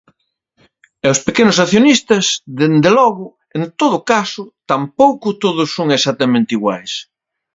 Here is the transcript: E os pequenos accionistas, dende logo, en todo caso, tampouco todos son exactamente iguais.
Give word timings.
E 1.05 1.07
os 1.13 1.19
pequenos 1.27 1.57
accionistas, 1.63 2.25
dende 2.59 2.89
logo, 2.99 3.25
en 3.57 3.63
todo 3.81 3.97
caso, 4.13 4.43
tampouco 4.71 5.27
todos 5.43 5.69
son 5.77 5.87
exactamente 5.97 6.51
iguais. 6.57 6.91